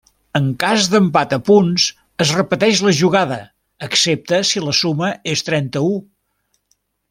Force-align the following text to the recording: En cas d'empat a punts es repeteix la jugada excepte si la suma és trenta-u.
En 0.37 0.45
cas 0.61 0.85
d'empat 0.93 1.35
a 1.35 1.37
punts 1.49 1.85
es 2.25 2.31
repeteix 2.37 2.81
la 2.87 2.93
jugada 3.01 3.37
excepte 3.89 4.41
si 4.53 4.65
la 4.67 4.75
suma 4.81 5.11
és 5.35 5.49
trenta-u. 5.51 5.97